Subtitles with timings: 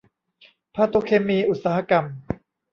[0.73, 2.05] พาโตเคมีอุตสาหกรรม